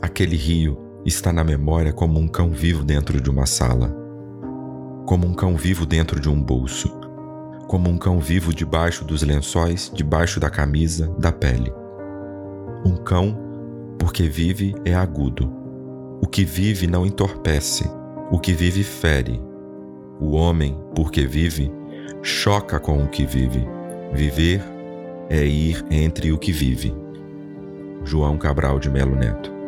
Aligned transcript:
Aquele 0.00 0.36
rio 0.36 0.78
está 1.04 1.32
na 1.32 1.42
memória 1.42 1.92
como 1.92 2.18
um 2.18 2.28
cão 2.28 2.50
vivo 2.50 2.84
dentro 2.84 3.20
de 3.20 3.30
uma 3.30 3.46
sala, 3.46 3.94
como 5.06 5.26
um 5.26 5.34
cão 5.34 5.56
vivo 5.56 5.84
dentro 5.84 6.20
de 6.20 6.28
um 6.28 6.40
bolso, 6.40 6.88
como 7.68 7.90
um 7.90 7.98
cão 7.98 8.20
vivo 8.20 8.54
debaixo 8.54 9.04
dos 9.04 9.22
lençóis, 9.22 9.90
debaixo 9.94 10.38
da 10.38 10.48
camisa, 10.48 11.08
da 11.18 11.32
pele. 11.32 11.72
Um 12.86 12.96
cão, 12.96 13.36
porque 13.98 14.28
vive, 14.28 14.74
é 14.84 14.94
agudo. 14.94 15.50
O 16.22 16.26
que 16.26 16.44
vive 16.44 16.86
não 16.86 17.04
entorpece, 17.04 17.90
o 18.30 18.38
que 18.38 18.52
vive 18.52 18.82
fere. 18.82 19.42
O 20.20 20.32
homem, 20.32 20.78
porque 20.94 21.26
vive, 21.26 21.72
choca 22.22 22.78
com 22.78 23.02
o 23.02 23.08
que 23.08 23.26
vive. 23.26 23.66
Viver 24.12 24.62
é 25.28 25.44
ir 25.44 25.84
entre 25.90 26.30
o 26.32 26.38
que 26.38 26.52
vive. 26.52 27.03
João 28.04 28.36
Cabral 28.36 28.78
de 28.78 28.90
Melo 28.90 29.16
Neto 29.16 29.63